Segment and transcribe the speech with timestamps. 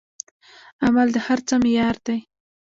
[0.85, 2.19] عمل د هر څه معیار دی.